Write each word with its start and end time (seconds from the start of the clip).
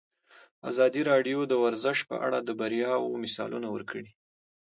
ازادي 0.69 1.01
راډیو 1.11 1.39
د 1.47 1.53
ورزش 1.63 1.97
په 2.09 2.15
اړه 2.25 2.39
د 2.41 2.49
بریاوو 2.59 3.19
مثالونه 3.23 3.67
ورکړي. 3.71 4.07